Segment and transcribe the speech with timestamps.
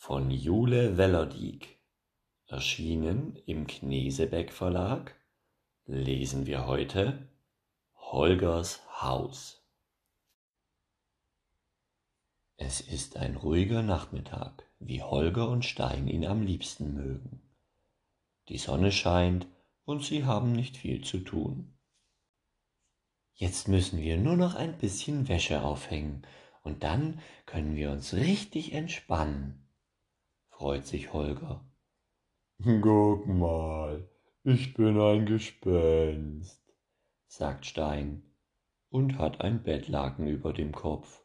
[0.00, 1.78] von Jule Wellerdiek,
[2.46, 5.14] erschienen im Knesebeck Verlag,
[5.84, 7.28] lesen wir heute
[7.94, 9.62] Holgers Haus.
[12.56, 17.42] Es ist ein ruhiger Nachmittag, wie Holger und Stein ihn am liebsten mögen.
[18.48, 19.46] Die Sonne scheint
[19.84, 21.74] und sie haben nicht viel zu tun.
[23.34, 26.22] Jetzt müssen wir nur noch ein bisschen Wäsche aufhängen
[26.62, 29.66] und dann können wir uns richtig entspannen,
[30.60, 31.64] freut sich Holger.
[32.62, 34.06] Guck mal,
[34.44, 36.62] ich bin ein Gespenst,
[37.26, 38.22] sagt Stein
[38.90, 41.24] und hat ein Bettlaken über dem Kopf.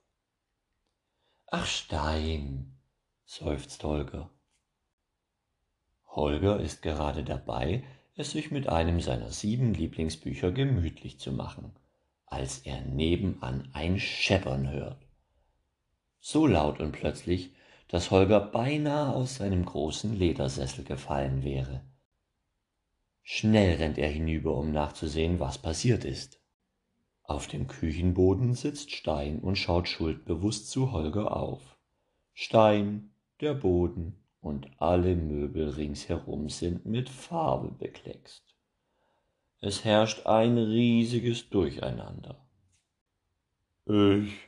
[1.47, 2.77] Ach Stein,
[3.25, 4.29] seufzt Holger.
[6.07, 7.83] Holger ist gerade dabei,
[8.15, 11.75] es sich mit einem seiner sieben Lieblingsbücher gemütlich zu machen,
[12.25, 15.05] als er nebenan ein Scheppern hört
[16.25, 17.51] so laut und plötzlich,
[17.87, 21.81] dass Holger beinahe aus seinem großen Ledersessel gefallen wäre.
[23.21, 26.39] Schnell rennt er hinüber, um nachzusehen, was passiert ist.
[27.23, 31.75] Auf dem Küchenboden sitzt Stein und schaut schuldbewusst zu Holger auf.
[32.33, 38.43] Stein, der Boden und alle Möbel ringsherum sind mit Farbe bekleckst.
[39.59, 42.45] Es herrscht ein riesiges Durcheinander.
[43.87, 44.44] Ich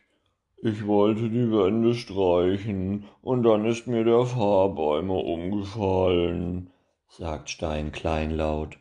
[0.68, 6.70] ich wollte die Wände streichen, und dann ist mir der Farbeimer umgefallen,
[7.08, 8.78] sagt Stein kleinlaut.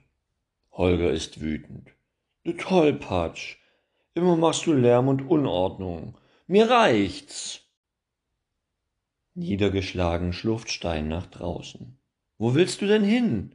[0.73, 1.91] Holger ist wütend.
[2.45, 3.57] Du Tollpatsch,
[4.15, 6.19] immer machst du Lärm und Unordnung.
[6.47, 7.63] Mir reicht's.
[9.35, 11.99] Niedergeschlagen schlurft Stein nach draußen.
[12.39, 13.55] Wo willst du denn hin?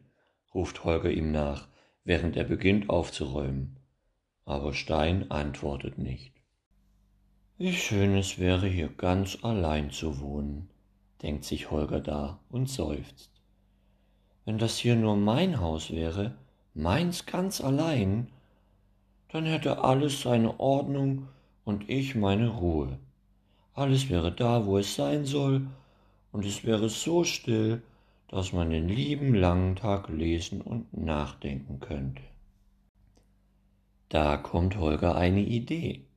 [0.53, 1.67] ruft Holger ihm nach,
[2.03, 3.79] während er beginnt aufzuräumen.
[4.45, 6.30] Aber Stein antwortet nicht.
[7.63, 10.67] Wie schön es wäre, hier ganz allein zu wohnen,
[11.21, 13.29] denkt sich Holger da und seufzt.
[14.45, 16.33] Wenn das hier nur mein Haus wäre,
[16.73, 18.29] meins ganz allein,
[19.27, 21.27] dann hätte alles seine Ordnung
[21.63, 22.97] und ich meine Ruhe.
[23.75, 25.67] Alles wäre da, wo es sein soll,
[26.31, 27.83] und es wäre so still,
[28.27, 32.23] dass man den lieben langen Tag lesen und nachdenken könnte.
[34.09, 36.07] Da kommt Holger eine Idee.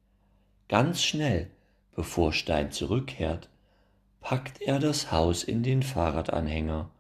[0.69, 1.50] Ganz schnell,
[1.94, 3.50] bevor Stein zurückkehrt,
[4.20, 6.91] packt er das Haus in den Fahrradanhänger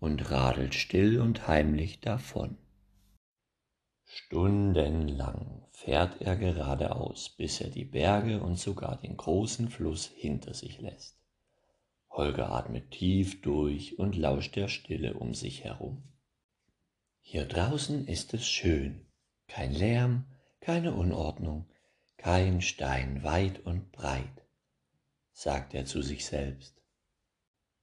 [0.00, 2.58] und radelt still und heimlich davon.
[4.04, 10.80] Stundenlang fährt er geradeaus, bis er die Berge und sogar den großen Fluss hinter sich
[10.80, 11.18] lässt.
[12.10, 16.02] Holger atmet tief durch und lauscht der Stille um sich herum.
[17.20, 19.06] Hier draußen ist es schön,
[19.48, 20.24] kein Lärm,
[20.60, 21.66] keine Unordnung,
[22.16, 24.44] kein Stein weit und breit,
[25.32, 26.82] sagt er zu sich selbst.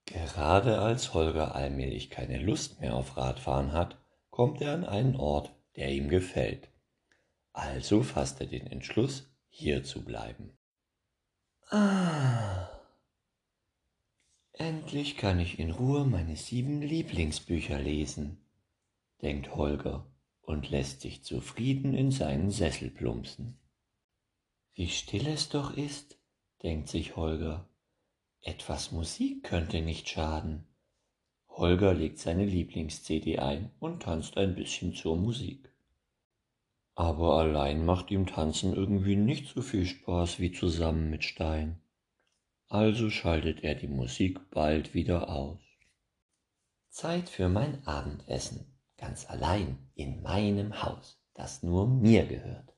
[0.06, 3.98] Gerade als Holger allmählich keine Lust mehr auf Radfahren hat,
[4.30, 6.70] kommt er an einen Ort, der ihm gefällt.
[7.54, 10.58] Also fasst er den Entschluss, hier zu bleiben.
[11.70, 12.70] Ah,
[14.54, 18.44] endlich kann ich in Ruhe meine sieben Lieblingsbücher lesen,
[19.22, 20.08] denkt Holger
[20.42, 23.60] und lässt sich zufrieden in seinen Sessel plumpsen.
[24.76, 26.18] Wie still es doch ist,
[26.64, 27.70] denkt sich Holger.
[28.42, 30.66] Etwas Musik könnte nicht schaden.
[31.48, 35.72] Holger legt seine Lieblings-CD ein und tanzt ein bisschen zur Musik.
[36.96, 41.80] Aber allein macht ihm Tanzen irgendwie nicht so viel Spaß wie zusammen mit Stein.
[42.68, 45.60] Also schaltet er die Musik bald wieder aus.
[46.90, 52.73] Zeit für mein Abendessen, ganz allein in meinem Haus, das nur mir gehört.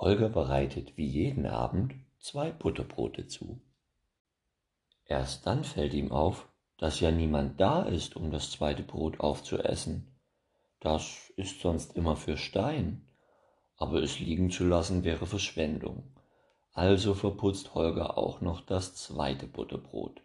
[0.00, 3.60] Holger bereitet wie jeden Abend zwei Butterbrote zu.
[5.04, 10.18] Erst dann fällt ihm auf, dass ja niemand da ist, um das zweite Brot aufzuessen.
[10.80, 13.06] Das ist sonst immer für Stein,
[13.76, 16.16] aber es liegen zu lassen wäre Verschwendung.
[16.72, 20.22] Also verputzt Holger auch noch das zweite Butterbrot.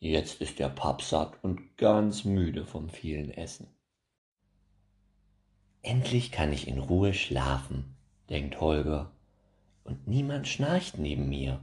[0.00, 3.68] Jetzt ist er pappsatt und ganz müde vom vielen Essen.
[5.82, 7.96] Endlich kann ich in Ruhe schlafen,
[8.30, 9.10] denkt Holger,
[9.84, 11.60] und niemand schnarcht neben mir.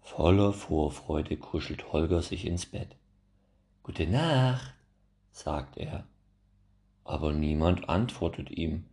[0.00, 2.96] Voller Vorfreude kuschelt Holger sich ins Bett.
[3.82, 4.74] Gute Nacht,
[5.32, 6.04] sagt er.
[7.02, 8.84] Aber niemand antwortet ihm,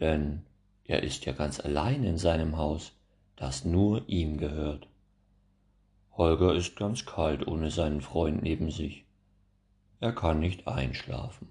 [0.00, 0.42] denn
[0.84, 2.92] er ist ja ganz allein in seinem Haus,
[3.36, 4.88] das nur ihm gehört.
[6.16, 9.04] Holger ist ganz kalt ohne seinen Freund neben sich.
[10.00, 11.48] Er kann nicht einschlafen.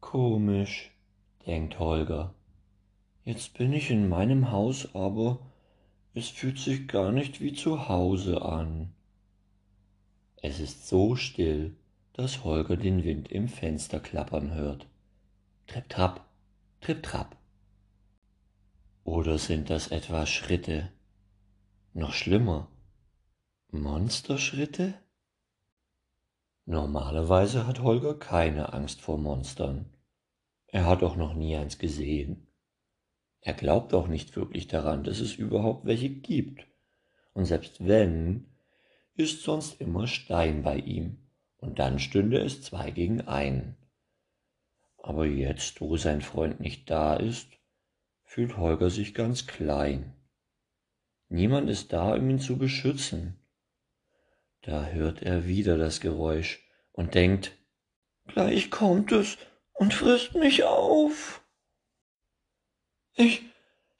[0.00, 0.90] Komisch,
[1.46, 2.34] denkt Holger.
[3.28, 5.38] Jetzt bin ich in meinem Haus, aber
[6.14, 8.94] es fühlt sich gar nicht wie zu Hause an.
[10.36, 11.76] Es ist so still,
[12.14, 14.86] dass Holger den Wind im Fenster klappern hört.
[15.66, 16.26] Tripp, trapp,
[16.80, 17.36] tripp, trapp.
[19.04, 20.90] Oder sind das etwa Schritte?
[21.92, 22.68] Noch schlimmer.
[23.70, 24.94] Monsterschritte?
[26.64, 29.84] Normalerweise hat Holger keine Angst vor Monstern.
[30.68, 32.47] Er hat auch noch nie eins gesehen.
[33.40, 36.66] Er glaubt auch nicht wirklich daran, dass es überhaupt welche gibt.
[37.32, 38.46] Und selbst wenn,
[39.14, 41.18] ist sonst immer Stein bei ihm,
[41.58, 43.76] und dann stünde es zwei gegen einen.
[44.98, 47.48] Aber jetzt, wo sein Freund nicht da ist,
[48.24, 50.14] fühlt Holger sich ganz klein.
[51.28, 53.38] Niemand ist da, um ihn zu beschützen.
[54.62, 57.52] Da hört er wieder das Geräusch und denkt,
[58.26, 59.38] gleich kommt es
[59.74, 61.42] und frisst mich auf.
[63.18, 63.42] Ich,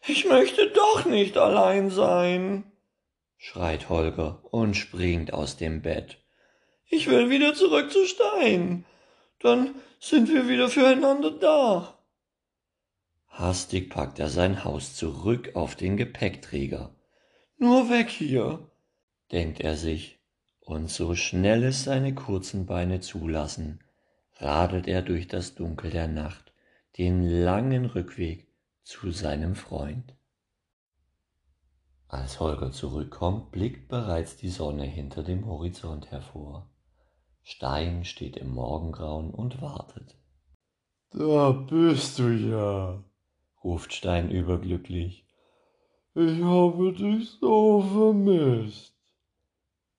[0.06, 2.70] ich möchte doch nicht allein sein,
[3.36, 6.18] schreit Holger und springt aus dem Bett.
[6.86, 8.84] Ich will wieder zurück zu Stein.
[9.40, 11.98] Dann sind wir wieder füreinander da.
[13.26, 16.94] Hastig packt er sein Haus zurück auf den Gepäckträger.
[17.56, 18.70] Nur weg hier,
[19.32, 20.20] denkt er sich,
[20.60, 23.80] und so schnell es seine kurzen Beine zulassen,
[24.36, 26.52] radelt er durch das Dunkel der Nacht
[26.98, 28.47] den langen Rückweg
[28.88, 30.16] zu seinem Freund.
[32.06, 36.70] Als Holger zurückkommt, blickt bereits die Sonne hinter dem Horizont hervor.
[37.42, 40.16] Stein steht im Morgengrauen und wartet.
[41.10, 43.04] Da bist du ja,
[43.62, 45.26] ruft Stein überglücklich.
[46.14, 48.96] Ich habe dich so vermisst.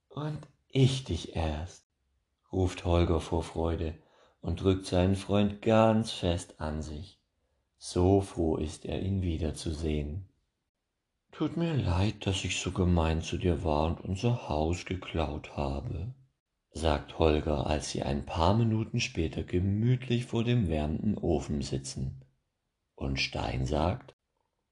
[0.10, 1.86] Und ich dich erst,
[2.52, 3.94] ruft Holger vor Freude
[4.42, 7.19] und drückt seinen Freund ganz fest an sich.
[7.82, 10.28] So froh ist er, ihn wiederzusehen.
[11.32, 16.14] Tut mir leid, dass ich so gemein zu dir war und unser Haus geklaut habe,
[16.72, 22.26] sagt Holger, als sie ein paar Minuten später gemütlich vor dem wärmenden Ofen sitzen.
[22.96, 24.14] Und Stein sagt,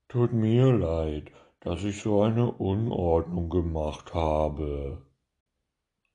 [0.10, 1.32] Tut mir leid,
[1.62, 5.06] dass ich so eine Unordnung gemacht habe.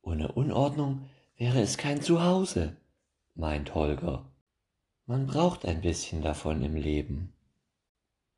[0.03, 2.77] Ohne Unordnung wäre es kein Zuhause,
[3.35, 4.32] meint Holger
[5.07, 7.33] man braucht ein bisschen davon im Leben.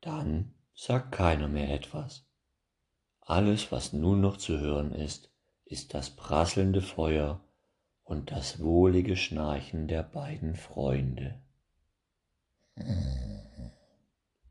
[0.01, 2.25] Dann sagt keiner mehr etwas.
[3.21, 5.31] Alles, was nun noch zu hören ist,
[5.65, 7.41] ist das prasselnde Feuer
[8.03, 11.41] und das wohlige Schnarchen der beiden Freunde.